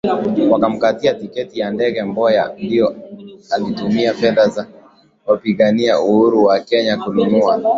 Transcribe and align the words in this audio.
Wakamkatia 0.51 1.13
tiketi 1.13 1.59
ya 1.59 1.71
ndege 1.71 2.03
Mboya 2.03 2.55
ndio 2.59 2.95
alitumia 3.49 4.13
fedha 4.13 4.47
za 4.47 4.67
wapigania 5.25 5.99
uhuru 5.99 6.43
wa 6.45 6.59
Kenya 6.59 6.97
kununua 6.97 7.61